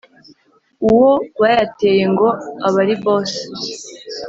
[0.89, 2.27] uwo bayateye ngo
[2.67, 3.31] aba ari boss